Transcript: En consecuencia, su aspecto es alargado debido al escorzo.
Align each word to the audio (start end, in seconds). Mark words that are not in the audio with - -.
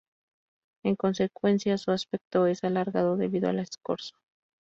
En 0.83 0.95
consecuencia, 0.95 1.77
su 1.77 1.91
aspecto 1.91 2.47
es 2.47 2.63
alargado 2.63 3.17
debido 3.17 3.49
al 3.49 3.59
escorzo. 3.59 4.15